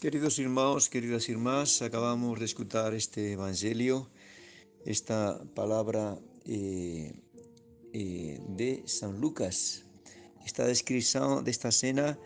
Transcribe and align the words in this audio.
Queridos 0.00 0.38
irmãos, 0.38 0.88
queridas 0.88 1.28
irmãs, 1.28 1.82
acabamos 1.82 2.38
de 2.38 2.46
escuchar 2.46 2.94
este 2.94 3.32
evangelio, 3.32 4.08
esta 4.86 5.44
palabra 5.54 6.18
eh, 6.46 7.12
eh, 7.92 8.40
de 8.48 8.82
San 8.86 9.20
Lucas, 9.20 9.84
esta 10.42 10.64
descripción 10.64 11.44
de 11.44 11.50
esta 11.50 11.70
cena, 11.70 12.18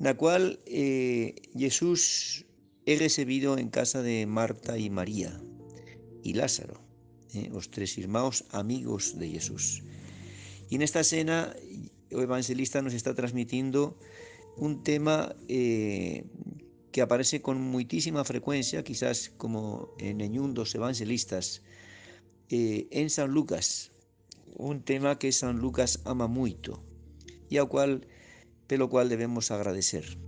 la 0.00 0.16
cual 0.16 0.58
eh, 0.66 1.36
Jesús 1.56 2.44
es 2.86 2.98
recibido 2.98 3.56
en 3.56 3.68
casa 3.68 4.02
de 4.02 4.26
Marta 4.26 4.76
y 4.76 4.90
María 4.90 5.40
y 6.24 6.32
Lázaro, 6.32 6.80
los 7.52 7.70
tres 7.70 7.96
hermanos 7.98 8.46
amigos 8.50 9.16
de 9.16 9.28
Jesús. 9.28 9.84
Y 10.68 10.74
en 10.74 10.82
esta 10.82 11.04
cena, 11.04 11.54
el 12.10 12.18
evangelista 12.18 12.82
nos 12.82 12.94
está 12.94 13.14
transmitiendo 13.14 13.96
un 14.56 14.82
tema 14.82 15.36
que 16.92 17.02
aparece 17.02 17.40
con 17.40 17.60
muchísima 17.60 18.24
frecuencia, 18.24 18.82
quizás 18.82 19.30
como 19.36 19.94
en 19.98 20.54
dos 20.54 20.74
evangelistas, 20.74 21.62
eh, 22.48 22.88
en 22.90 23.10
San 23.10 23.30
Lucas, 23.30 23.92
un 24.56 24.82
tema 24.82 25.18
que 25.18 25.30
San 25.30 25.58
Lucas 25.58 26.00
ama 26.04 26.26
mucho 26.26 26.82
y 27.48 27.58
al 27.58 27.68
cual, 27.68 28.06
pelo 28.66 28.88
cual 28.88 29.08
debemos 29.08 29.50
agradecer. 29.50 30.18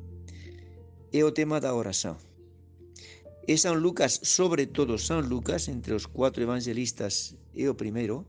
Es 1.10 1.24
el 1.24 1.32
tema 1.32 1.60
da 1.60 1.74
oración. 1.74 2.16
Es 3.46 3.62
San 3.62 3.80
Lucas, 3.80 4.20
sobre 4.22 4.66
todo 4.66 4.98
San 4.98 5.28
Lucas, 5.28 5.68
entre 5.68 5.94
los 5.94 6.06
cuatro 6.06 6.42
evangelistas, 6.44 7.36
es 7.54 7.64
el 7.66 7.76
primero, 7.76 8.24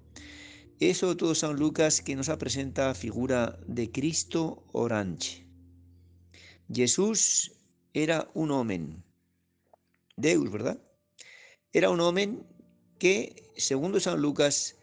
es 0.80 0.98
sobre 0.98 1.16
todo 1.16 1.36
San 1.36 1.56
Lucas 1.56 2.02
que 2.02 2.16
nos 2.16 2.30
presenta 2.30 2.88
la 2.88 2.96
figura 2.96 3.60
de 3.68 3.92
Cristo 3.92 4.64
orante. 4.72 5.46
Jesús 6.74 7.52
era 7.94 8.30
un 8.34 8.52
hombre, 8.52 8.82
Deus, 10.18 10.52
¿verdad? 10.52 10.80
Era 11.72 11.90
un 11.90 12.00
hombre 12.00 12.40
que, 13.00 13.52
segundo 13.56 14.00
San 14.00 14.22
Lucas, 14.22 14.76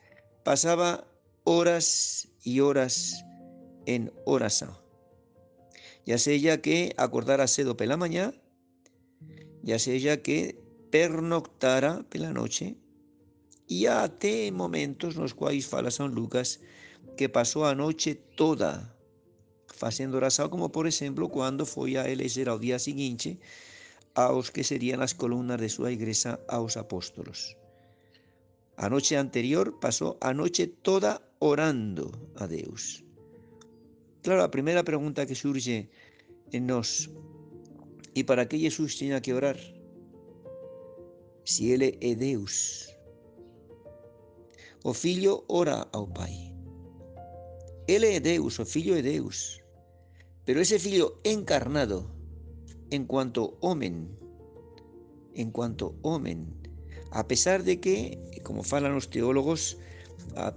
pasaba 0.44 1.06
horas 1.44 2.28
y 2.42 2.60
horas 2.60 3.24
en 3.86 4.12
oración. 4.24 4.76
Ya 6.06 6.18
sea 6.18 6.60
que 6.62 6.94
acordara 6.96 7.46
cedo 7.46 7.76
pela 7.76 7.96
mañana, 7.96 8.34
ya 9.62 9.78
sea 9.78 10.22
que 10.22 10.58
pernoctara 10.90 12.02
pela 12.08 12.32
noche, 12.32 12.76
y 13.66 13.86
hasta 13.86 14.28
momentos 14.52 15.14
los 15.14 15.34
cuales 15.34 15.66
fala 15.66 15.90
San 15.90 16.12
Lucas 16.12 16.60
que 17.16 17.28
pasó 17.28 17.66
a 17.66 17.74
noche 17.74 18.16
toda 18.36 18.96
haciendo 19.88 20.16
oración, 20.16 20.50
como 20.50 20.70
por 20.70 20.86
ejemplo 20.86 21.28
cuando 21.28 21.66
fue 21.66 21.98
a 21.98 22.06
eleger 22.06 22.48
al 22.48 22.60
día 22.60 22.78
siguiente 22.78 23.38
a 24.14 24.32
los 24.32 24.50
que 24.50 24.64
serían 24.64 25.00
las 25.00 25.14
columnas 25.14 25.60
de 25.60 25.68
su 25.68 25.88
iglesia, 25.88 26.40
a 26.48 26.58
los 26.58 26.76
apóstolos. 26.76 27.56
Anoche 28.76 29.16
anterior 29.16 29.78
pasó 29.78 30.16
anoche 30.20 30.66
toda 30.66 31.22
orando 31.38 32.10
a 32.36 32.46
Dios. 32.46 33.04
Claro, 34.22 34.40
la 34.40 34.50
primera 34.50 34.82
pregunta 34.82 35.26
que 35.26 35.34
surge 35.34 35.90
en 36.52 36.66
nos, 36.66 37.10
¿y 38.14 38.24
para 38.24 38.48
qué 38.48 38.58
Jesús 38.58 38.98
tenía 38.98 39.20
que 39.20 39.34
orar? 39.34 39.58
Si 41.44 41.72
Él 41.72 41.96
es 42.00 42.18
Dios. 42.18 42.96
O 44.82 44.94
Filho 44.94 45.44
ora 45.48 45.82
al 45.92 46.12
Pai. 46.12 46.54
Él 47.86 48.04
es 48.04 48.22
Deus, 48.22 48.60
o 48.60 48.64
Filho 48.64 48.96
es 48.96 49.04
Deus. 49.04 49.60
Pero 50.50 50.62
ese 50.62 50.80
Filho 50.80 51.20
encarnado, 51.22 52.10
en 52.90 53.04
cuanto 53.04 53.56
hombre, 53.60 53.92
en 55.32 55.52
cuanto 55.52 55.94
hombre, 56.02 56.38
a 57.12 57.28
pesar 57.28 57.62
de 57.62 57.78
que, 57.78 58.18
como 58.42 58.64
falan 58.64 58.92
los 58.92 59.08
teólogos, 59.10 59.78
a, 60.34 60.52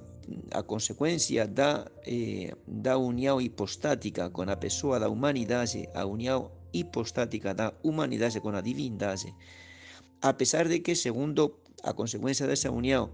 consecuencia 0.64 1.46
da, 1.46 1.92
eh, 2.08 2.56
da 2.66 2.98
unión 2.98 3.40
hipostática 3.40 4.34
con 4.34 4.48
la 4.48 4.60
persona 4.60 4.98
da 4.98 5.10
humanidade, 5.10 5.88
a 5.94 6.08
unión 6.08 6.50
hipostática 6.72 7.54
da 7.54 7.78
humanidade 7.84 8.42
con 8.42 8.56
la 8.56 8.64
divindade, 8.64 9.36
a 10.22 10.36
pesar 10.40 10.70
de 10.70 10.82
que, 10.82 10.96
segundo 10.96 11.62
a 11.84 11.94
consecuencia 11.94 12.48
de 12.48 12.56
esa 12.56 12.72
unión, 12.72 13.12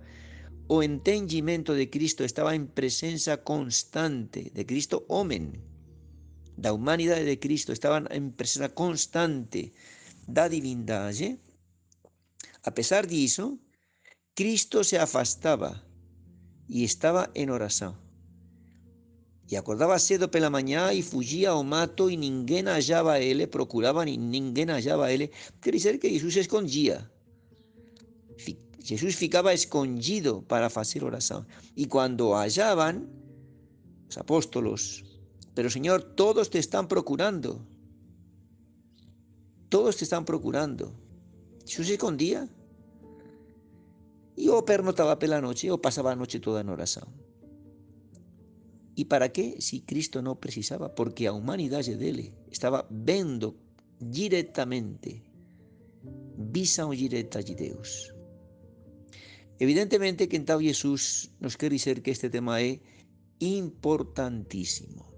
o 0.67 0.81
entendimiento 0.81 1.73
de 1.73 1.89
Cristo 1.89 2.23
estaba 2.23 2.55
en 2.55 2.67
presencia 2.67 3.43
constante 3.43 4.49
de 4.55 4.65
Cristo 4.65 5.03
hombre, 5.09 5.59
la 6.61 6.73
humanidad 6.73 7.17
de 7.17 7.39
Cristo 7.39 7.71
estaban 7.71 8.07
en 8.11 8.31
presencia 8.31 8.73
constante 8.73 9.73
da 10.27 10.49
divindade, 10.49 11.39
a 12.63 12.73
pesar 12.73 13.07
de 13.07 13.23
eso, 13.23 13.57
Cristo 14.35 14.83
se 14.83 14.99
afastaba 14.99 15.83
y 16.67 16.83
estaba 16.83 17.31
en 17.33 17.49
oración. 17.49 17.95
Y 19.47 19.55
acordaba 19.55 19.97
cedo 19.97 20.29
pela 20.29 20.51
mañana 20.51 20.93
y 20.93 21.01
fugía 21.01 21.49
ao 21.49 21.63
mato 21.63 22.09
y 22.11 22.17
ninguém 22.17 22.67
hallaba 22.67 23.13
a 23.13 23.19
él, 23.19 23.49
procuraba 23.49 24.07
y 24.07 24.17
ninguém 24.17 24.69
hallaba 24.69 25.07
a 25.07 25.11
él. 25.11 25.31
Quiere 25.59 25.79
decir 25.79 25.99
que 25.99 26.11
Jesús 26.11 26.35
se 26.35 26.41
escondía. 26.41 27.09
Jesús 28.83 29.15
ficaba 29.15 29.53
escondido 29.53 30.43
para 30.43 30.67
hacer 30.67 31.03
oración. 31.03 31.47
Y 31.75 31.87
cuando 31.87 32.35
hallaban, 32.35 33.09
los 34.05 34.17
apóstolos, 34.17 35.03
pero 35.53 35.69
Señor, 35.69 36.03
todos 36.15 36.49
te 36.49 36.59
están 36.59 36.87
procurando. 36.87 37.65
Todos 39.69 39.97
te 39.97 40.03
están 40.03 40.25
procurando. 40.25 40.93
Jesús 41.65 41.87
se 41.87 41.93
escondía. 41.93 42.47
Y 44.35 44.47
o 44.49 44.63
pernotaba 44.63 45.19
pela 45.19 45.41
noche 45.41 45.69
o 45.69 45.81
pasaba 45.81 46.11
la 46.11 46.15
noche 46.15 46.39
toda 46.39 46.61
en 46.61 46.69
oración. 46.69 47.07
¿Y 48.95 49.05
para 49.05 49.29
qué 49.29 49.57
si 49.59 49.81
Cristo 49.81 50.21
no 50.21 50.39
precisaba? 50.39 50.95
Porque 50.95 51.27
a 51.27 51.33
humanidad 51.33 51.85
de 51.85 52.09
él 52.09 52.33
estaba 52.49 52.87
viendo 52.89 53.55
directamente, 53.99 55.23
visão 56.37 56.91
direta 56.91 57.41
de 57.41 57.55
Deus. 57.55 58.13
Evidentemente 59.59 60.29
que 60.29 60.37
en 60.37 60.45
tal 60.45 60.61
Jesús 60.61 61.31
nos 61.39 61.57
quiere 61.57 61.75
decir 61.75 62.01
que 62.01 62.11
este 62.11 62.29
tema 62.29 62.61
es 62.61 62.79
importantísimo 63.39 65.08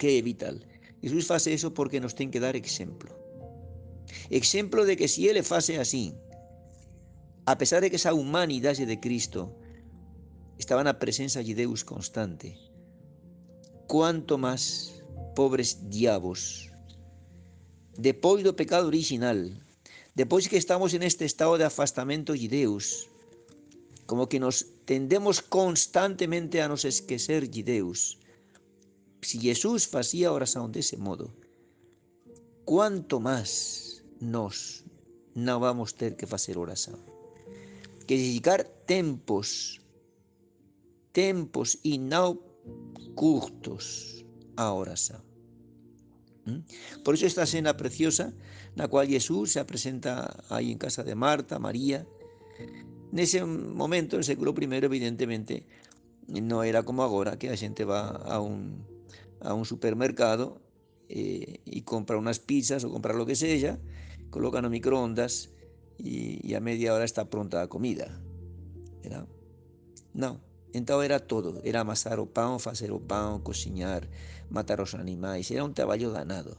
que 0.00 0.18
é 0.18 0.22
vital. 0.22 0.56
Jesús 1.02 1.30
hace 1.30 1.52
eso 1.52 1.72
porque 1.74 2.00
nos 2.00 2.14
tiene 2.14 2.32
que 2.32 2.40
dar 2.40 2.56
ejemplo. 2.56 3.14
Ejemplo 4.30 4.84
de 4.84 4.96
que 4.96 5.06
si 5.06 5.28
Él 5.28 5.36
hace 5.38 5.78
así, 5.78 6.14
a 7.44 7.56
pesar 7.58 7.82
de 7.82 7.90
que 7.90 7.96
esa 7.96 8.14
humanidad 8.14 8.76
de 8.76 8.98
Cristo 8.98 9.54
estaba 10.58 10.80
en 10.80 10.86
la 10.86 10.98
presencia 10.98 11.42
de 11.42 11.54
Deus 11.54 11.84
constante, 11.84 12.56
cuanto 13.86 14.38
más 14.38 15.02
pobres 15.36 15.90
diabos, 15.90 16.70
después 17.96 18.42
del 18.42 18.54
pecado 18.54 18.88
original, 18.88 19.62
después 20.14 20.48
que 20.48 20.56
estamos 20.56 20.94
en 20.94 21.02
este 21.02 21.24
estado 21.26 21.58
de 21.58 21.64
afastamiento 21.64 22.32
de 22.32 22.48
Deus, 22.48 23.08
como 24.06 24.28
que 24.28 24.40
nos 24.40 24.66
tendemos 24.86 25.42
constantemente 25.42 26.62
a 26.62 26.68
nos 26.68 26.84
esquecer 26.84 27.48
de 27.50 27.62
Deus, 27.62 28.18
si 29.22 29.38
Jesús 29.38 29.92
hacía 29.94 30.32
oración 30.32 30.72
de 30.72 30.80
ese 30.80 30.96
modo, 30.96 31.34
¿cuánto 32.64 33.20
más 33.20 34.04
nos 34.20 34.84
no 35.34 35.60
vamos 35.60 35.92
a 35.92 35.96
tener 35.96 36.16
que 36.16 36.26
hacer 36.26 36.58
oración? 36.58 36.98
Que 38.06 38.16
dedicar 38.16 38.64
tempos, 38.86 39.80
tempos 41.12 41.78
y 41.82 41.98
no 41.98 42.40
curtos 43.14 44.24
a 44.56 44.72
oración. 44.72 45.22
¿Mm? 46.46 47.02
Por 47.02 47.14
eso 47.14 47.26
esta 47.26 47.44
escena 47.44 47.76
preciosa, 47.76 48.32
la 48.74 48.88
cual 48.88 49.08
Jesús 49.08 49.52
se 49.52 49.64
presenta 49.64 50.44
ahí 50.48 50.72
en 50.72 50.78
casa 50.78 51.04
de 51.04 51.14
Marta, 51.14 51.58
María, 51.58 52.06
en 53.12 53.18
ese 53.18 53.44
momento, 53.44 54.16
en 54.16 54.20
el 54.20 54.24
século 54.24 54.54
I, 54.58 54.64
evidentemente, 54.64 55.66
no 56.28 56.62
era 56.62 56.84
como 56.84 57.02
ahora, 57.02 57.38
que 57.38 57.50
la 57.50 57.56
gente 57.56 57.84
va 57.84 58.08
a 58.08 58.40
un 58.40 58.89
a 59.40 59.54
un 59.54 59.64
supermercado 59.64 60.60
eh, 61.08 61.60
y 61.64 61.82
compra 61.82 62.16
unas 62.16 62.38
pizzas 62.38 62.84
o 62.84 62.90
compra 62.90 63.14
lo 63.14 63.26
que 63.26 63.34
sea, 63.34 63.78
colocan 64.30 64.64
a 64.64 64.68
microondas 64.68 65.50
y, 65.98 66.54
a 66.54 66.60
media 66.60 66.94
hora 66.94 67.04
está 67.04 67.28
pronta 67.28 67.58
la 67.58 67.68
comida. 67.68 68.22
No, 70.12 70.40
entonces 70.72 71.04
era 71.04 71.20
todo, 71.20 71.60
era 71.64 71.80
amasar 71.80 72.18
o 72.18 72.26
pan, 72.26 72.58
hacer 72.64 72.90
o 72.92 73.00
pan, 73.00 73.40
cocinar, 73.40 74.08
matar 74.50 74.80
los 74.80 74.94
animales, 74.94 75.50
era 75.50 75.64
un 75.64 75.74
trabajo 75.74 76.10
danado. 76.10 76.58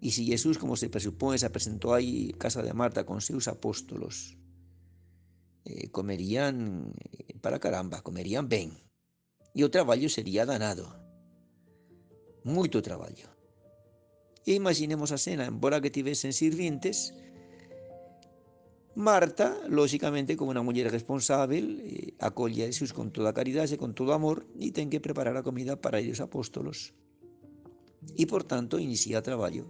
Y 0.00 0.12
si 0.12 0.26
Jesús, 0.26 0.58
como 0.58 0.76
se 0.76 0.88
presupone, 0.88 1.38
se 1.38 1.50
presentó 1.50 1.94
ahí 1.94 2.30
en 2.30 2.38
casa 2.38 2.62
de 2.62 2.72
Marta 2.74 3.06
con 3.06 3.20
sus 3.20 3.46
apóstolos, 3.46 4.36
eh, 5.64 5.90
comerían 5.90 6.92
eh, 7.12 7.38
para 7.40 7.60
caramba, 7.60 8.02
comerían 8.02 8.48
bien. 8.48 8.72
Y 9.54 9.62
el 9.62 9.70
trabajo 9.70 10.08
sería 10.08 10.44
danado 10.44 11.01
mucho 12.44 12.82
trabajo. 12.82 13.28
E 14.44 14.54
imaginemos 14.54 15.12
a 15.12 15.18
cena, 15.18 15.46
embora 15.46 15.80
que 15.80 15.90
tivesen 15.90 16.32
sirvientes, 16.32 17.14
Marta, 18.94 19.58
lógicamente, 19.68 20.36
como 20.36 20.50
una 20.50 20.62
mujer 20.62 20.90
responsable, 20.90 21.58
eh, 21.58 22.14
acolle 22.18 22.64
a 22.64 22.66
Jesús 22.66 22.92
con 22.92 23.10
toda 23.10 23.32
caridad 23.32 23.66
y 23.70 23.78
con 23.78 23.94
todo 23.94 24.12
amor 24.12 24.46
y 24.58 24.72
ten 24.72 24.90
que 24.90 25.00
preparar 25.00 25.32
la 25.32 25.42
comida 25.42 25.80
para 25.80 25.98
ellos 25.98 26.20
apóstolos. 26.20 26.92
Y 28.16 28.26
por 28.26 28.44
tanto 28.44 28.78
inicia 28.78 29.22
trabajo. 29.22 29.64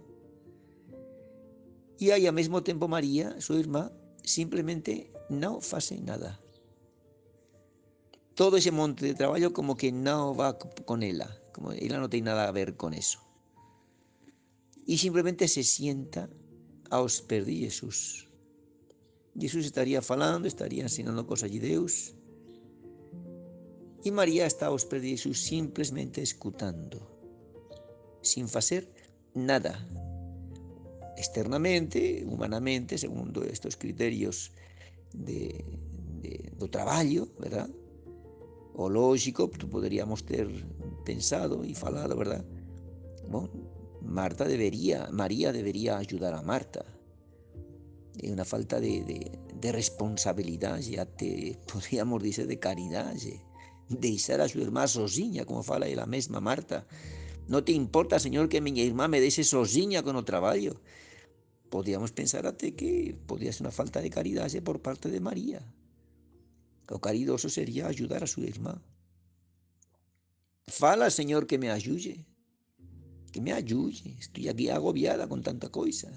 Y 1.99 2.11
ahí 2.11 2.27
al 2.27 2.33
mismo 2.33 2.63
tiempo 2.63 2.89
María, 2.89 3.39
su 3.39 3.57
hermana, 3.57 3.93
simplemente 4.23 5.09
no 5.29 5.59
hace 5.71 6.01
nada. 6.01 6.41
Todo 8.35 8.57
ese 8.57 8.71
monte 8.71 9.05
de 9.05 9.13
trabajo 9.13 9.53
como 9.53 9.77
que 9.77 9.91
no 9.91 10.35
va 10.35 10.57
con 10.57 11.01
ella, 11.01 11.29
como 11.53 11.71
ella 11.71 11.99
no 11.99 12.09
tiene 12.09 12.25
nada 12.25 12.47
a 12.47 12.51
ver 12.51 12.75
con 12.75 12.93
eso. 12.93 13.19
Y 14.85 14.97
simplemente 14.97 15.47
se 15.47 15.63
sienta 15.63 16.29
a 16.89 16.99
os 16.99 17.25
de 17.27 17.45
Jesús. 17.45 18.27
Jesús 19.39 19.65
estaría 19.65 20.01
falando, 20.01 20.47
estaría 20.47 20.83
enseñando 20.83 21.25
cosas 21.25 21.51
de 21.51 21.59
Dios. 21.59 22.15
Y 24.03 24.11
María 24.11 24.45
está 24.45 24.67
aos 24.67 24.87
de 24.89 25.01
Jesús 25.01 25.39
simplemente 25.39 26.21
escuchando, 26.21 26.99
sin 28.21 28.45
hacer 28.45 28.91
nada. 29.33 29.87
Externamente, 31.15 32.25
humanamente, 32.27 32.97
según 32.97 33.31
estos 33.49 33.77
criterios 33.77 34.51
de, 35.13 35.63
de, 36.21 36.51
verdad? 37.39 37.69
O 38.75 38.89
lógico, 38.89 39.49
podríamos 39.49 40.23
ter 40.23 40.47
pensado 41.05 41.63
y 41.63 41.75
falado, 41.75 42.15
verdad? 42.15 42.43
Bueno, 43.27 43.49
Marta 44.01 44.45
debería, 44.45 45.09
María 45.11 45.51
debería 45.51 45.97
ayudar 45.97 46.33
a 46.33 46.41
Marta. 46.41 46.83
Es 48.19 48.31
una 48.31 48.45
falta 48.45 48.79
de, 48.79 49.03
de, 49.03 49.39
de 49.55 49.71
responsabilidad, 49.71 50.79
ya 50.79 51.05
te 51.05 51.57
podríamos 51.71 52.21
decir 52.21 52.47
de 52.47 52.59
caridad, 52.59 53.13
de 53.89 54.09
estar 54.09 54.41
a 54.41 54.49
su 54.49 54.61
hermana 54.61 54.87
sozinha, 54.87 55.45
como 55.45 55.63
fala 55.63 55.87
la 55.87 56.05
misma 56.05 56.39
Marta. 56.39 56.85
No 57.47 57.63
te 57.63 57.73
importa, 57.73 58.19
Señor, 58.19 58.49
que 58.49 58.61
mi 58.61 58.79
hermana 58.81 59.09
me 59.09 59.21
deje 59.21 59.43
sozinha 59.43 60.01
con 60.01 60.15
el 60.15 60.25
trabajo. 60.25 60.79
Podríamos 61.69 62.11
pensar 62.11 62.45
até 62.45 62.75
que 62.75 63.15
podría 63.25 63.51
ser 63.51 63.63
una 63.63 63.71
falta 63.71 64.01
de 64.01 64.09
caridad 64.09 64.49
por 64.63 64.81
parte 64.81 65.09
de 65.09 65.19
María. 65.19 65.65
Lo 66.87 66.99
caridoso 66.99 67.49
sería 67.49 67.87
ayudar 67.87 68.23
a 68.23 68.27
su 68.27 68.43
hermana. 68.43 68.81
Fala, 70.67 71.09
Señor, 71.09 71.47
que 71.47 71.57
me 71.57 71.69
ayude 71.69 72.25
que 73.33 73.41
me 73.41 73.51
ayude, 73.51 74.15
estoy 74.19 74.47
aquí 74.47 74.69
agobiada 74.69 75.27
con 75.27 75.41
tanta 75.41 75.67
cosa. 75.69 76.09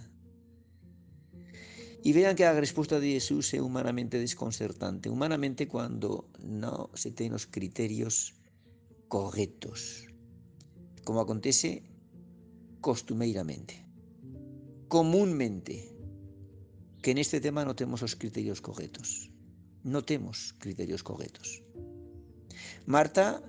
Y 2.04 2.12
vean 2.12 2.36
que 2.36 2.44
la 2.44 2.60
respuesta 2.60 3.00
de 3.00 3.12
Jesús 3.12 3.52
es 3.54 3.60
humanamente 3.60 4.20
desconcertante, 4.20 5.08
humanamente 5.08 5.66
cuando 5.66 6.30
no 6.38 6.90
se 6.94 7.10
tienen 7.10 7.32
los 7.32 7.46
criterios 7.46 8.34
correctos, 9.08 10.06
como 11.04 11.20
acontece 11.20 11.82
costumeiramente, 12.80 13.84
comúnmente, 14.86 15.96
que 17.02 17.10
en 17.10 17.18
este 17.18 17.40
tema 17.40 17.64
no 17.64 17.74
tenemos 17.74 18.02
los 18.02 18.14
criterios 18.14 18.60
correctos, 18.60 19.30
no 19.86 20.04
tenemos 20.04 20.52
criterios 20.58 21.02
correctos. 21.04 21.62
Marta 22.86 23.40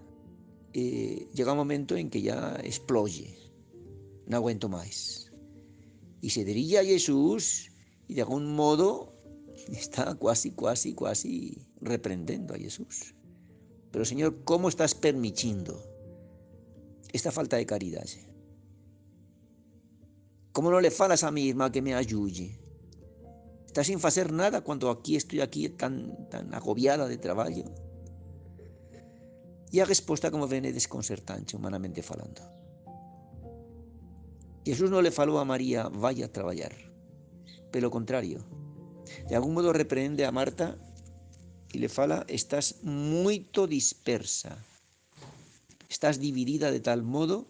eh, 0.74 1.28
llega 1.34 1.52
un 1.52 1.58
momento 1.58 1.96
en 1.96 2.12
que 2.12 2.22
ya 2.22 2.56
explode, 2.64 3.36
no 4.28 4.38
aguento 4.38 4.70
más. 4.70 5.32
Y 6.22 6.30
se 6.30 6.46
dirige 6.46 6.78
a 6.78 6.84
Jesús 6.84 7.72
y 8.08 8.14
de 8.14 8.22
algún 8.22 8.56
modo 8.56 9.14
está 9.72 10.16
casi, 10.20 10.52
casi, 10.52 10.94
casi 10.94 11.58
reprendiendo 11.82 12.54
a 12.54 12.58
Jesús. 12.58 13.16
Pero 13.92 14.06
Señor, 14.06 14.44
¿cómo 14.44 14.70
estás 14.70 14.94
permitiendo 14.94 15.84
esta 17.14 17.32
falta 17.32 17.58
de 17.58 17.66
caridad? 17.66 18.06
¿Cómo 20.52 20.70
no 20.70 20.82
le 20.82 20.92
falas 20.92 21.24
a 21.24 21.32
mi 21.32 21.50
hermana 21.50 21.72
que 21.72 21.82
me 21.82 21.96
ayude? 21.96 22.60
Está 23.68 23.84
sin 23.84 24.04
hacer 24.04 24.32
nada 24.32 24.62
cuando 24.62 24.90
aquí 24.90 25.16
estoy 25.16 25.42
aquí 25.42 25.70
tan, 25.70 26.28
tan 26.30 26.54
agobiada 26.54 27.08
de 27.08 27.18
trabajo. 27.18 27.64
Y 29.72 29.80
a 29.80 29.86
respuesta 29.86 30.32
como 30.32 30.48
viene 30.48 30.74
desconcertante, 30.74 31.56
humanamente 31.56 32.02
falando. 32.02 32.42
Jesús 34.66 34.90
no 34.90 35.02
le 35.02 35.12
faló 35.12 35.40
a 35.40 35.46
María, 35.46 35.90
vaya 35.90 36.26
a 36.26 36.32
trabajar. 36.32 36.74
Pero 37.72 37.88
lo 37.88 37.92
contrario, 37.92 38.40
de 39.30 39.36
algún 39.36 39.54
modo 39.54 39.74
reprende 39.74 40.26
a 40.26 40.32
Marta 40.32 40.78
y 41.72 41.80
le 41.80 41.90
fala, 41.90 42.26
estás 42.28 42.84
muy 42.84 43.50
dispersa, 43.70 44.66
estás 45.90 46.20
dividida 46.20 46.72
de 46.72 46.80
tal 46.80 47.04
modo 47.04 47.48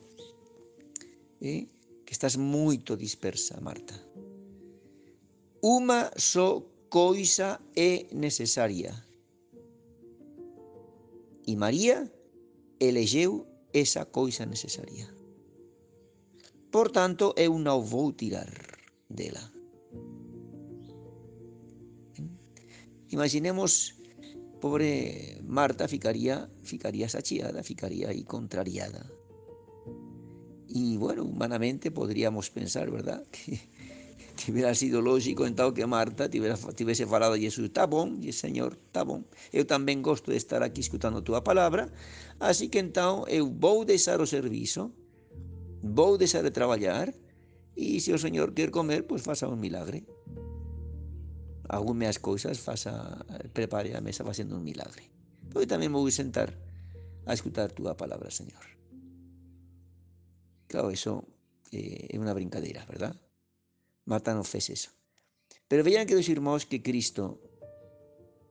eh, 1.40 1.70
que 2.06 2.14
estás 2.14 2.38
muy 2.38 2.78
dispersa, 2.78 3.60
Marta. 3.62 4.07
Uma 5.68 6.12
so 6.16 6.64
coisa 6.88 7.60
é 7.76 8.08
necesaria. 8.16 8.96
Y 11.46 11.58
María 11.58 12.10
elegeu 12.80 13.46
esa 13.74 14.06
coisa. 14.06 14.48
Por 16.72 16.88
tanto, 16.96 17.36
eu 17.36 17.60
non 17.60 17.84
vou 17.84 18.16
tirar 18.16 18.48
dela. 19.12 19.44
Imaginemos, 23.12 24.00
pobre 24.64 25.36
Marta 25.44 25.92
ficaría, 25.92 26.48
ficaría 26.64 27.12
saciada, 27.12 27.60
ficaría 27.60 28.16
ahí 28.16 28.24
contrariada. 28.24 29.04
Y 30.70 30.96
bueno, 30.96 31.26
humanamente 31.26 31.92
podríamos 31.92 32.50
pensar, 32.52 32.90
¿verdad? 32.90 33.28
Que, 33.36 33.60
hubiera 34.48 34.74
sido 34.76 35.02
lógico 35.02 35.46
entonces 35.46 35.76
que 35.76 35.86
Marta 35.88 36.30
hubiese 36.30 37.06
falado 37.06 37.34
a 37.34 37.38
Jesús, 37.38 37.66
está 37.66 37.86
bom, 37.86 38.20
y 38.22 38.32
Señor, 38.32 38.78
está 38.88 39.04
bom. 39.04 39.26
Eu 39.52 39.66
tamén 39.66 40.06
gosto 40.06 40.30
de 40.32 40.38
estar 40.38 40.62
aquí 40.62 40.82
escutando 40.82 41.26
tua 41.26 41.42
palabra, 41.42 41.90
así 42.40 42.70
que 42.70 42.80
então 42.80 43.26
eu 43.28 43.50
vou 43.50 43.84
deixar 43.84 44.22
o 44.22 44.28
serviço, 44.30 44.94
vou 45.82 46.18
deixar 46.18 46.44
de 46.44 46.52
trabalhar 46.52 47.14
e 47.78 48.02
se 48.02 48.14
o 48.14 48.18
Señor 48.18 48.54
quer 48.54 48.70
comer, 48.70 49.06
pois 49.06 49.22
faça 49.22 49.50
un 49.50 49.60
milagre. 49.62 50.06
Algume 51.68 52.08
as 52.08 52.18
cousas, 52.18 52.58
faça, 52.58 52.94
prepare 53.52 53.92
a 53.94 54.02
mesa 54.02 54.24
facendo 54.24 54.56
un 54.56 54.64
milagre. 54.64 55.12
Pois 55.52 55.68
tamén 55.68 55.92
vou 55.92 56.08
sentar 56.10 56.54
a 57.28 57.32
escutar 57.36 57.76
túa 57.76 58.00
palabra, 58.00 58.32
Señor. 58.32 58.64
Claro, 60.68 60.92
eso 60.92 61.28
eh, 61.72 62.12
é 62.12 62.16
unha 62.16 62.36
brincadeira, 62.36 62.88
verdad? 62.88 63.16
Fez 64.44 64.70
eso. 64.70 64.90
Pero 65.68 65.84
vean 65.84 66.08
que 66.08 66.16
dos 66.16 66.30
irmãos 66.30 66.64
que 66.66 66.82
Cristo 66.82 67.44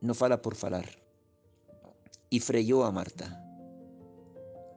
non 0.05 0.13
fala 0.13 0.37
por 0.37 0.53
falar 0.53 0.85
e 2.29 2.37
frellou 2.37 2.85
a 2.85 2.93
Marta. 2.93 3.25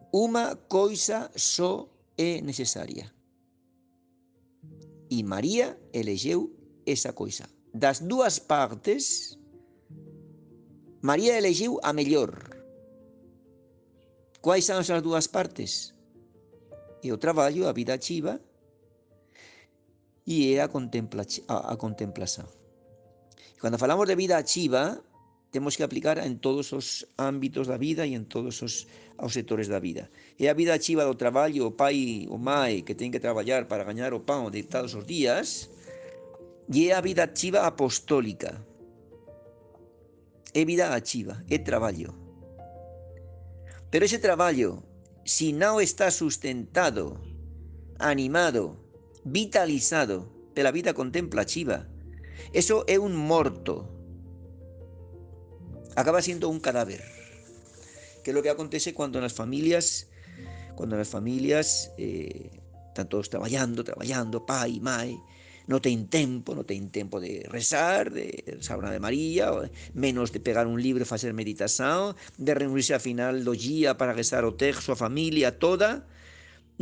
Uma 0.09 0.57
coisa 0.57 1.29
só 1.37 1.85
é 2.17 2.41
necesaria. 2.41 3.13
E 5.13 5.21
María 5.21 5.77
elegeu 5.93 6.49
esa 6.89 7.13
coisa. 7.13 7.45
Das 7.77 8.01
dúas 8.01 8.41
partes, 8.41 9.37
María 11.05 11.37
elegeu 11.37 11.77
a 11.85 11.93
mellor. 11.93 12.33
Quais 14.41 14.65
são 14.65 14.81
as 14.81 14.89
dúas 15.05 15.29
partes? 15.29 15.93
É 17.05 17.13
o 17.13 17.21
traballo, 17.21 17.69
a 17.69 17.73
vida 17.77 17.93
ativa 17.93 18.41
e 20.31 20.55
é 20.55 20.63
a, 20.63 20.69
contempla, 20.71 21.27
a, 21.51 21.73
a 21.73 21.77
contemplação. 21.77 22.47
Falamos 23.59 24.07
de 24.07 24.15
vida 24.15 24.39
ativa, 24.39 25.03
temos 25.51 25.75
que 25.75 25.83
aplicar 25.83 26.23
en 26.23 26.39
todos 26.39 26.71
os 26.73 27.03
ámbitos 27.19 27.67
da 27.67 27.77
vida 27.77 28.07
e 28.07 28.15
en 28.15 28.31
todos 28.31 28.63
os, 28.63 28.87
os 29.19 29.33
sectores 29.35 29.67
da 29.67 29.83
vida. 29.83 30.07
E 30.39 30.47
a 30.47 30.55
vida 30.55 30.79
achiva 30.79 31.03
do 31.03 31.19
traballo, 31.19 31.67
o 31.67 31.75
pai, 31.75 32.31
o 32.31 32.39
mai, 32.39 32.87
que 32.87 32.95
ten 32.95 33.11
que 33.11 33.19
traballar 33.19 33.67
para 33.67 33.83
gañar 33.83 34.15
o 34.15 34.23
pão 34.23 34.55
de 34.55 34.63
todos 34.63 34.95
os 34.95 35.03
días, 35.03 35.67
e 36.71 36.89
é 36.89 36.95
a 36.95 37.03
vida 37.03 37.27
achiva 37.27 37.67
apostólica. 37.67 38.63
É 40.55 40.63
vida 40.63 40.95
achiva, 40.95 41.43
é 41.51 41.59
traballo. 41.59 42.15
Pero 43.91 44.07
ese 44.07 44.23
traballo, 44.23 44.87
si 45.27 45.51
non 45.51 45.83
está 45.83 46.15
sustentado, 46.15 47.19
animado, 47.99 48.90
vitalizado 49.25 50.31
pela 50.55 50.73
vida 50.73 50.95
contemplativa, 50.95 51.89
eso 52.53 52.85
é 52.89 52.99
un 52.99 53.15
morto, 53.17 53.89
acaba 55.97 56.23
siendo 56.23 56.49
un 56.49 56.61
cadáver. 56.61 57.03
Que 58.25 58.31
es 58.31 58.35
lo 58.35 58.43
que 58.43 58.51
acontece 58.51 58.93
cuando 58.93 59.19
en 59.19 59.25
las 59.25 59.33
familias, 59.33 60.09
cuando 60.77 60.97
las 60.97 61.09
familias 61.09 61.91
eh, 61.97 62.61
Están 62.91 63.09
todos 63.09 63.31
trabajando, 63.31 63.85
trabajando, 63.85 64.45
pai, 64.45 64.81
mai. 64.81 65.17
No 65.69 65.81
ten 65.81 66.09
tempo, 66.09 66.57
no 66.57 66.67
ten 66.67 66.91
tempo 66.91 67.21
de 67.21 67.47
rezar, 67.49 68.11
de 68.11 68.59
una 68.77 68.91
de 68.91 68.99
María, 68.99 69.53
menos 69.95 70.33
de 70.33 70.41
pegar 70.41 70.67
un 70.67 70.83
libro 70.83 71.05
e 71.05 71.07
facer 71.07 71.31
meditación, 71.31 72.19
de 72.35 72.53
reunirse 72.53 72.91
a 72.91 72.99
final 72.99 73.47
do 73.47 73.55
día 73.55 73.95
para 73.95 74.11
rezar 74.11 74.43
o 74.43 74.59
texto, 74.59 74.91
a 74.91 74.99
familia 74.99 75.55
toda. 75.63 76.03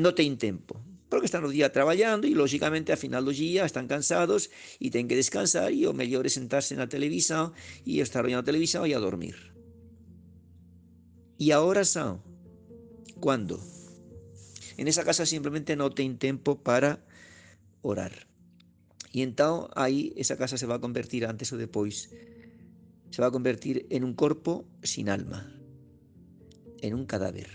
No 0.01 0.17
ten 0.17 0.41
tempo 0.41 0.81
porque 1.09 1.27
están 1.27 1.45
o 1.45 1.53
día 1.53 1.73
traballando 1.73 2.29
e 2.29 2.37
lógicamente 2.37 2.93
a 2.93 3.01
final 3.01 3.25
do 3.25 3.33
día 3.33 3.65
están 3.65 3.89
cansados 3.89 4.53
e 4.77 4.93
ten 4.93 5.09
que 5.09 5.17
descansar 5.17 5.73
e 5.73 5.89
o 5.89 5.97
mellor 5.97 6.29
é 6.29 6.33
sentarse 6.33 6.77
na 6.77 6.89
televisión 6.89 7.57
e 7.89 8.05
estar 8.05 8.25
olhando 8.25 8.45
a 8.45 8.51
televisión 8.51 8.85
e 8.85 8.93
a 8.93 9.01
dormir. 9.01 9.37
E 11.41 11.49
a 11.57 11.65
oración, 11.65 12.21
cando? 13.25 13.57
En 14.77 14.87
esa 14.87 15.03
casa 15.03 15.25
simplemente 15.25 15.75
non 15.75 15.97
ten 15.97 16.21
tempo 16.21 16.61
para 16.61 17.01
orar. 17.81 18.13
E 19.09 19.25
entón 19.25 19.73
aí 19.73 20.13
esa 20.21 20.37
casa 20.37 20.61
se 20.61 20.69
va 20.69 20.77
a 20.77 20.85
convertir 20.85 21.25
antes 21.25 21.49
ou 21.57 21.59
depois 21.59 22.13
se 23.09 23.19
va 23.25 23.33
a 23.33 23.35
convertir 23.35 23.89
en 23.89 24.05
un 24.05 24.13
corpo 24.13 24.69
sin 24.85 25.09
alma, 25.09 25.49
en 26.85 26.93
un 26.93 27.09
cadáver. 27.09 27.49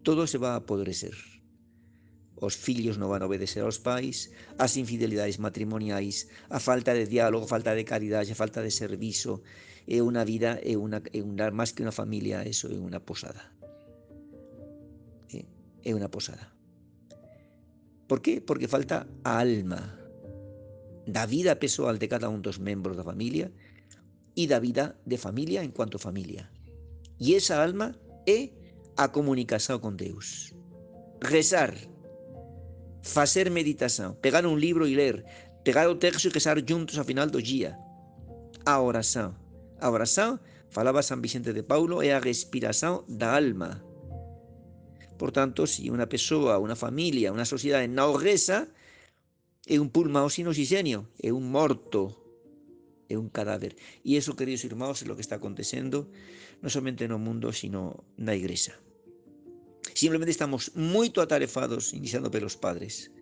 Todo 0.00 0.26
se 0.26 0.40
va 0.40 0.56
a 0.56 0.64
apodrecer 0.64 1.31
os 2.42 2.58
fillos 2.58 2.98
non 2.98 3.06
van 3.06 3.22
a 3.22 3.30
obedecer 3.30 3.62
aos 3.62 3.78
pais, 3.78 4.34
as 4.58 4.74
infidelidades 4.74 5.38
matrimoniais, 5.38 6.26
a 6.50 6.58
falta 6.58 6.90
de 6.90 7.06
diálogo, 7.06 7.46
a 7.46 7.52
falta 7.54 7.70
de 7.70 7.86
caridade, 7.86 8.34
a 8.34 8.40
falta 8.42 8.58
de 8.58 8.74
servizo, 8.74 9.46
é 9.86 10.02
unha 10.02 10.26
vida, 10.26 10.58
é 10.58 10.74
unha, 10.74 10.98
é 11.14 11.22
unha 11.22 11.54
máis 11.54 11.70
que 11.70 11.86
unha 11.86 11.94
familia, 11.94 12.42
eso 12.42 12.66
é 12.66 12.74
unha 12.74 12.98
posada. 12.98 13.46
É, 15.30 15.46
é 15.86 15.90
unha 15.94 16.10
posada. 16.10 16.50
Por 18.10 18.18
qué? 18.18 18.42
Porque 18.42 18.66
falta 18.66 19.06
a 19.22 19.38
alma 19.38 20.02
da 21.06 21.30
vida 21.30 21.62
pessoal 21.62 22.02
de 22.02 22.10
cada 22.10 22.26
un 22.26 22.42
dos 22.42 22.58
membros 22.58 22.98
da 22.98 23.06
familia 23.06 23.54
e 24.34 24.50
da 24.50 24.58
vida 24.58 24.98
de 25.06 25.14
familia 25.14 25.62
en 25.62 25.70
cuanto 25.70 26.02
familia. 26.02 26.50
E 27.22 27.38
esa 27.38 27.62
alma 27.62 27.94
é 28.26 28.50
a 28.98 29.14
comunicación 29.14 29.78
con 29.78 29.94
Deus. 29.94 30.50
Rezar, 31.22 31.78
facer 33.02 33.50
meditación, 33.50 34.14
pegar 34.22 34.46
un 34.46 34.60
libro 34.60 34.86
e 34.86 34.94
ler, 34.94 35.26
pegar 35.66 35.90
o 35.90 35.98
texto 35.98 36.30
e 36.30 36.34
rezar 36.34 36.62
juntos 36.62 36.96
ao 36.96 37.06
final 37.06 37.28
do 37.30 37.42
día. 37.42 37.74
A 38.64 38.78
oración. 38.78 39.34
A 39.82 39.90
oración, 39.90 40.38
falaba 40.70 41.02
San 41.02 41.20
Vicente 41.20 41.52
de 41.52 41.66
Paulo, 41.66 42.00
é 42.00 42.14
a 42.14 42.22
respiración 42.22 43.02
da 43.10 43.34
alma. 43.34 43.82
Por 45.18 45.34
tanto, 45.34 45.66
se 45.66 45.82
si 45.82 45.90
unha 45.90 46.06
persoa, 46.06 46.62
unha 46.62 46.78
familia, 46.78 47.34
unha 47.34 47.46
sociedade 47.46 47.90
non 47.90 48.14
reza, 48.18 48.70
é 49.66 49.78
un 49.78 49.90
pulmão 49.90 50.30
sin 50.30 50.46
oxígeno, 50.46 51.10
é 51.18 51.34
un 51.34 51.50
morto, 51.50 52.22
é 53.10 53.18
un 53.18 53.30
cadáver. 53.30 53.74
E 54.06 54.18
iso, 54.18 54.38
queridos 54.38 54.66
irmãos, 54.66 55.02
é 55.02 55.10
o 55.10 55.18
que 55.18 55.22
está 55.26 55.38
acontecendo 55.38 56.10
non 56.62 56.70
somente 56.70 57.10
no 57.10 57.18
mundo, 57.18 57.50
sino 57.50 58.06
na 58.14 58.38
igreja. 58.38 58.78
Simplemente 60.02 60.34
estamos 60.34 60.74
moito 60.74 61.22
atarefados, 61.22 61.94
iniciando 61.94 62.26
pelos 62.34 62.58
padres. 62.58 63.14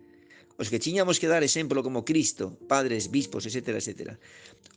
Os 0.57 0.65
que 0.73 0.81
tiñamos 0.81 1.21
que 1.21 1.29
dar 1.29 1.45
exemplo 1.45 1.85
como 1.85 2.01
Cristo, 2.09 2.57
padres, 2.65 3.13
bispos, 3.13 3.45
etc, 3.45 3.77
etc. 3.77 4.17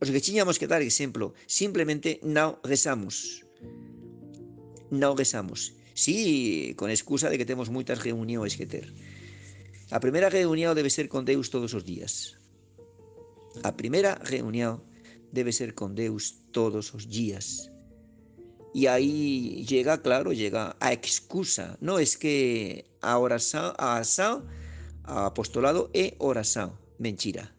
Os 0.05 0.13
que 0.13 0.21
tiñamos 0.21 0.61
que 0.61 0.69
dar 0.69 0.85
exemplo, 0.85 1.33
simplemente 1.49 2.21
non 2.21 2.61
rezamos. 2.61 3.41
Non 4.93 5.17
rezamos. 5.17 5.73
Sí, 5.97 6.77
con 6.77 6.93
excusa 6.93 7.33
de 7.33 7.41
que 7.41 7.49
temos 7.49 7.73
moitas 7.73 8.05
reunións 8.05 8.53
que 8.61 8.69
ter. 8.69 8.93
A 9.89 9.97
primeira 9.97 10.29
reunión 10.29 10.77
debe 10.77 10.93
ser 10.93 11.09
con 11.09 11.25
Deus 11.25 11.49
todos 11.49 11.73
os 11.73 11.89
días. 11.89 12.37
A 13.65 13.81
primeira 13.81 14.21
reunión 14.21 14.85
debe 15.33 15.57
ser 15.57 15.73
con 15.73 15.97
Deus 15.97 16.37
todos 16.53 16.93
os 16.93 17.09
días. 17.09 17.73
Y 18.75 18.89
ahí 18.89 19.65
llega, 19.69 20.03
claro, 20.03 20.33
llega 20.33 20.77
a 20.81 20.93
excusa. 20.93 21.79
No 21.81 22.01
es 22.01 22.19
que 22.19 22.91
a 23.01 23.19
oración, 23.19 23.73
a 23.79 23.99
asao, 23.99 24.43
apostolado 25.05 25.91
e 25.95 26.17
oración. 26.19 26.73
Mentira. 26.99 27.55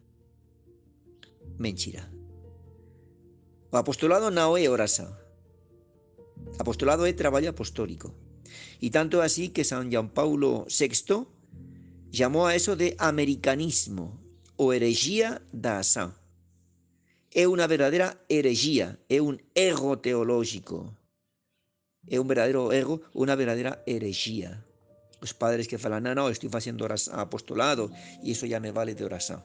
Mentira. 1.57 2.11
Apostolado 3.71 4.29
no 4.29 4.57
é 4.57 4.67
oración. 4.67 5.15
Apostolado 6.59 7.07
é 7.07 7.13
traballo 7.13 7.51
apostólico. 7.51 8.11
Y 8.81 8.89
tanto 8.89 9.21
así 9.21 9.55
que 9.55 9.63
San 9.63 9.89
Juan 9.89 10.09
Paulo 10.09 10.67
VI 10.67 11.27
llamó 12.11 12.47
a 12.47 12.55
eso 12.55 12.75
de 12.75 12.93
americanismo 12.99 14.19
o 14.57 14.73
herejía 14.73 15.41
da 15.53 15.79
ação. 15.79 16.11
É 17.31 17.47
unha 17.47 17.67
verdadeira 17.71 18.19
herejía, 18.27 18.99
é 19.07 19.23
un 19.23 19.39
ego 19.55 19.95
teológico 19.99 20.91
é 22.07 22.19
un 22.19 22.27
verdadeiro 22.29 22.69
ego, 22.69 23.01
unha 23.17 23.33
verdadeira 23.33 23.81
herexía. 23.89 24.61
Os 25.25 25.33
padres 25.33 25.65
que 25.65 25.81
falan, 25.81 26.05
non, 26.05 26.13
non, 26.13 26.29
estou 26.29 26.53
facendo 26.53 26.85
apostolado 26.85 27.89
e 28.21 28.37
iso 28.37 28.45
ya 28.45 28.61
me 28.61 28.69
vale 28.69 28.93
de 28.93 29.05
oración. 29.05 29.41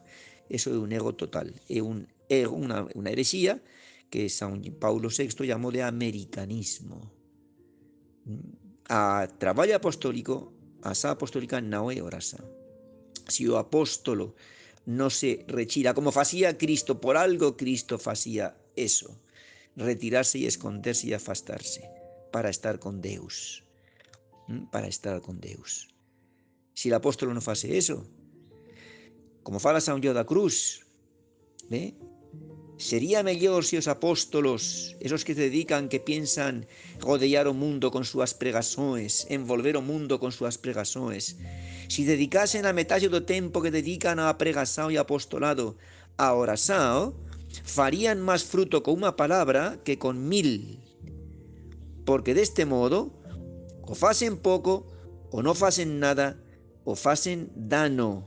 Eso 0.50 0.69
é 0.75 0.79
un 0.79 0.93
ego 0.93 1.17
total, 1.17 1.57
é 1.71 1.81
un 1.81 2.05
ego, 2.29 2.52
unha, 2.52 2.85
unha 2.93 3.11
herexía 3.12 3.64
que 4.12 4.29
San 4.29 4.61
Paulo 4.76 5.09
VI 5.09 5.47
llamou 5.49 5.73
de 5.73 5.81
americanismo. 5.87 7.00
A 8.90 9.31
traballo 9.38 9.79
apostólico, 9.79 10.52
a 10.85 10.93
sa 10.93 11.17
apostólica 11.17 11.62
non 11.64 11.88
é 11.88 12.02
oración. 12.05 12.45
Se 13.31 13.47
o 13.49 13.57
apóstolo 13.57 14.37
non 14.85 15.09
se 15.09 15.47
rechira, 15.49 15.95
como 15.95 16.12
facía 16.12 16.59
Cristo, 16.59 16.99
por 16.99 17.17
algo 17.17 17.57
Cristo 17.57 17.97
facía 17.97 18.59
eso, 18.75 19.17
retirarse 19.79 20.43
e 20.43 20.50
esconderse 20.50 21.09
e 21.09 21.14
afastarse 21.14 22.00
para 22.31 22.51
estar 22.51 22.79
con 22.79 23.01
Deus. 23.01 23.63
Para 24.71 24.87
estar 24.87 25.21
con 25.21 25.41
Deus. 25.41 25.89
Si 26.75 26.89
el 26.89 26.97
apóstolo 26.97 27.35
non 27.35 27.45
fase 27.45 27.77
eso, 27.77 28.07
como 29.45 29.61
fala 29.61 29.85
San 29.85 30.01
Gio 30.01 30.17
da 30.17 30.25
Cruz, 30.25 30.87
¿ve? 31.69 31.95
Sería 32.81 33.21
mellor 33.21 33.69
se 33.69 33.77
os 33.77 33.93
apóstolos, 33.93 34.97
esos 35.05 35.21
que 35.21 35.37
se 35.37 35.53
dedican, 35.53 35.93
que 35.93 36.01
piensan 36.01 36.65
rodear 36.97 37.45
o 37.45 37.53
mundo 37.53 37.93
con 37.93 38.09
súas 38.09 38.33
pregações, 38.33 39.29
envolver 39.29 39.77
o 39.77 39.85
mundo 39.85 40.17
con 40.17 40.33
súas 40.33 40.57
pregações, 40.57 41.37
si 41.93 42.09
dedicasen 42.09 42.65
a 42.65 42.73
metade 42.73 43.13
do 43.13 43.21
tempo 43.21 43.61
que 43.61 43.69
dedican 43.69 44.17
a 44.17 44.33
pregação 44.41 44.89
e 44.89 44.97
apostolado 44.97 45.77
a 46.17 46.33
oração, 46.33 47.13
farían 47.69 48.25
máis 48.25 48.47
fruto 48.47 48.81
con 48.81 49.05
unha 49.05 49.13
palabra 49.13 49.77
que 49.85 50.01
con 50.01 50.17
mil 50.17 50.81
porque 52.11 52.35
deste 52.35 52.67
modo 52.67 53.14
o 53.87 53.95
facen 53.95 54.35
pouco 54.35 54.83
ou 55.31 55.47
non 55.47 55.55
facen 55.55 56.02
nada 56.02 56.35
o 56.83 56.99
facen 56.99 57.47
dano, 57.55 58.26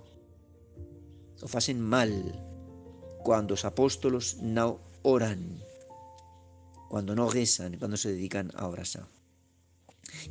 o 1.43 1.47
facen 1.51 1.83
mal 1.83 2.07
cando 3.27 3.59
os 3.59 3.67
apóstolos 3.67 4.39
non 4.39 4.79
oran, 5.03 5.59
cando 6.87 7.11
non 7.11 7.27
rezan, 7.27 7.75
cando 7.75 7.99
se 7.99 8.15
dedican 8.15 8.55
a 8.55 8.71
oración. 8.71 9.03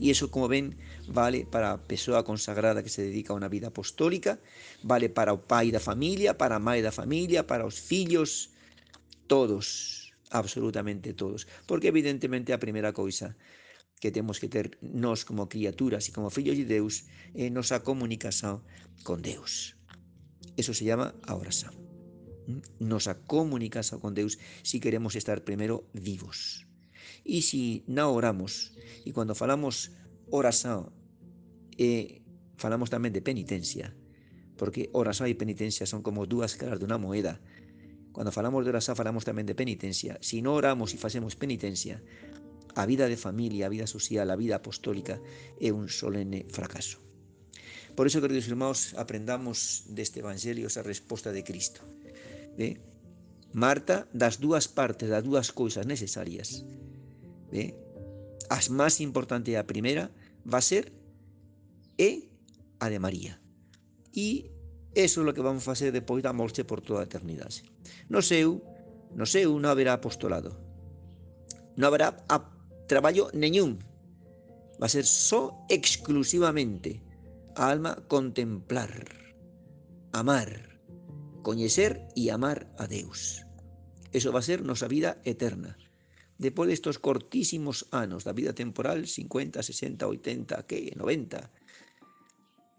E 0.00 0.08
iso, 0.08 0.32
como 0.32 0.48
ven, 0.48 0.72
vale 1.12 1.44
para 1.44 1.76
a 1.76 1.80
persoa 1.84 2.24
consagrada 2.24 2.80
que 2.80 2.88
se 2.88 3.04
dedica 3.04 3.36
a 3.36 3.38
unha 3.40 3.52
vida 3.52 3.68
apostólica, 3.68 4.40
vale 4.80 5.12
para 5.12 5.36
o 5.36 5.44
pai 5.44 5.68
da 5.68 5.82
familia, 5.84 6.32
para 6.40 6.56
a 6.56 6.64
mãe 6.64 6.80
da 6.80 6.88
familia, 6.88 7.44
para 7.44 7.68
os 7.68 7.76
fillos, 7.76 8.48
todos 9.28 10.01
absolutamente 10.32 11.12
todos. 11.12 11.46
Porque 11.68 11.92
evidentemente 11.92 12.56
a 12.56 12.58
primeira 12.58 12.96
cousa 12.96 13.36
que 14.02 14.10
temos 14.10 14.40
que 14.42 14.50
ter 14.50 14.74
nós 14.82 15.22
como 15.22 15.46
criaturas 15.46 16.10
e 16.10 16.14
como 16.16 16.34
fillos 16.34 16.58
de 16.58 16.66
Deus 16.66 17.06
é 17.38 17.46
nosa 17.54 17.86
comunicación 17.86 18.66
con 19.06 19.22
Deus. 19.22 19.78
Eso 20.58 20.74
se 20.74 20.82
llama 20.82 21.14
a 21.22 21.38
oración. 21.38 21.70
Nosa 22.82 23.22
comunicación 23.22 24.02
con 24.02 24.18
Deus 24.18 24.42
si 24.66 24.82
queremos 24.82 25.14
estar 25.14 25.46
primeiro 25.46 25.86
vivos. 25.94 26.66
E 27.22 27.46
si 27.46 27.86
non 27.86 28.10
oramos, 28.10 28.74
e 29.06 29.14
cando 29.14 29.38
falamos 29.38 29.94
oración, 30.34 30.90
eh, 31.78 32.26
falamos 32.58 32.90
tamén 32.90 33.14
de 33.14 33.22
penitencia, 33.22 33.94
porque 34.58 34.90
oración 34.90 35.30
e 35.30 35.38
penitencia 35.38 35.86
son 35.86 36.02
como 36.02 36.26
dúas 36.26 36.58
caras 36.58 36.82
dunha 36.82 36.98
moeda, 36.98 37.38
Cando 38.12 38.32
falamos 38.32 38.64
de 38.64 38.70
oraxá 38.70 38.92
falamos 38.94 39.24
tamén 39.24 39.48
de 39.48 39.56
penitencia. 39.56 40.20
Se 40.20 40.36
si 40.36 40.44
non 40.44 40.56
oramos 40.56 40.92
e 40.92 41.00
facemos 41.00 41.32
penitencia, 41.36 42.00
a 42.76 42.84
vida 42.84 43.08
de 43.08 43.16
familia, 43.16 43.66
a 43.66 43.72
vida 43.72 43.88
social, 43.88 44.28
a 44.28 44.36
vida 44.36 44.56
apostólica 44.56 45.20
é 45.60 45.72
un 45.72 45.88
solene 45.88 46.44
fracaso. 46.48 47.00
Por 47.96 48.08
iso, 48.08 48.24
queridos 48.24 48.48
irmãos, 48.48 48.96
aprendamos 48.96 49.84
deste 49.88 50.24
Evangelio 50.24 50.68
esa 50.68 50.80
resposta 50.80 51.32
de 51.32 51.44
Cristo. 51.44 51.84
Ve? 52.56 52.80
Marta, 53.52 54.08
das 54.16 54.40
dúas 54.40 54.64
partes, 54.68 55.12
das 55.12 55.20
dúas 55.20 55.52
cousas 55.52 55.84
necesarias, 55.84 56.64
ve? 57.52 57.76
as 58.48 58.68
máis 58.68 59.00
importante 59.00 59.56
a 59.56 59.64
primeira 59.68 60.12
va 60.44 60.60
ser 60.60 60.92
é 62.00 62.24
a 62.80 62.88
de 62.88 62.98
María. 63.00 63.40
E 64.12 64.52
eso 64.94 65.24
é 65.24 65.30
o 65.30 65.32
que 65.32 65.40
vamos 65.40 65.64
facer 65.64 65.88
depois 65.88 66.20
da 66.20 66.36
morte 66.36 66.68
por 66.68 66.84
toda 66.84 67.00
a 67.00 67.08
eternidade. 67.08 67.64
No 68.12 68.20
seu, 68.20 68.60
no 69.16 69.24
seu 69.24 69.56
non 69.56 69.72
haberá 69.72 69.96
apostolado. 69.96 70.52
Non 71.80 71.88
haberá 71.88 72.12
a 72.28 72.36
traballo. 72.84 73.32
Va 73.32 74.86
a 74.86 74.92
ser 74.92 75.08
só 75.08 75.64
exclusivamente 75.72 77.00
a 77.56 77.72
alma 77.72 77.96
contemplar, 78.08 78.92
amar, 80.12 80.80
coñecer 81.40 82.04
e 82.12 82.28
amar 82.28 82.68
a 82.76 82.84
Deus. 82.84 83.48
Eso 84.12 84.28
va 84.28 84.40
a 84.40 84.48
ser 84.48 84.60
nosa 84.60 84.88
vida 84.88 85.20
eterna. 85.24 85.80
Depois 86.36 86.68
destos 86.68 86.98
cortísimos 86.98 87.88
anos 87.94 88.28
da 88.28 88.36
vida 88.36 88.52
temporal, 88.52 89.06
50, 89.06 89.62
60, 89.62 90.04
80, 90.04 90.66
que 90.68 90.92
90, 90.96 91.48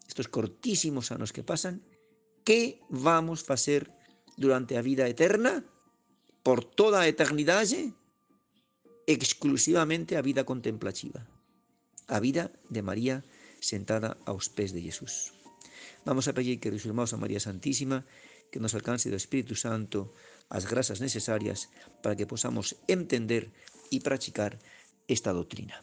estos 0.05 0.27
cortísimos 0.27 1.09
anos 1.09 1.31
que 1.31 1.41
pasan, 1.41 1.81
que 2.43 2.79
vamos 2.89 3.43
facer 3.43 3.91
durante 4.37 4.77
a 4.77 4.81
vida 4.81 5.07
eterna, 5.07 5.63
por 6.43 6.63
toda 6.63 7.01
a 7.01 7.07
eternidade, 7.07 7.93
exclusivamente 9.07 10.15
a 10.15 10.21
vida 10.21 10.43
contemplativa, 10.43 11.27
a 12.07 12.19
vida 12.19 12.51
de 12.69 12.81
María 12.81 13.23
sentada 13.59 14.19
aos 14.27 14.51
pés 14.51 14.75
de 14.75 14.83
Jesús. 14.83 15.31
Vamos 16.03 16.27
a 16.27 16.35
pedir 16.35 16.59
que 16.59 16.67
os 16.67 16.83
irmãos 16.83 17.15
a 17.15 17.21
María 17.21 17.39
Santísima 17.39 18.03
que 18.51 18.59
nos 18.59 18.75
alcance 18.75 19.09
do 19.09 19.17
Espírito 19.17 19.55
Santo 19.55 20.13
as 20.51 20.67
grasas 20.67 20.99
necesarias 20.99 21.71
para 22.03 22.13
que 22.13 22.29
posamos 22.29 22.75
entender 22.91 23.49
e 23.89 24.03
practicar 24.03 24.59
esta 25.07 25.31
doutrina. 25.31 25.81